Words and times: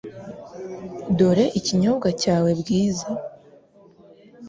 Dore 1.17 1.45
ikinyobwa 1.59 2.07
cyawe, 2.21 2.49
Bwiza. 2.59 3.07